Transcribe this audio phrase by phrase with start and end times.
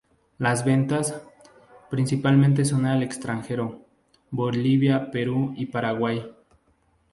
[0.39, 1.21] Las ventas,
[1.91, 3.85] principalmente, son al extranjero:
[4.31, 6.25] Bolivia, Perú y Paraguay.